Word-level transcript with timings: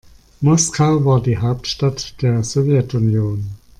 Moskau 0.41 1.05
war 1.05 1.21
die 1.21 1.37
Hauptstadt 1.37 2.19
der 2.23 2.43
Sowjetunion. 2.43 3.51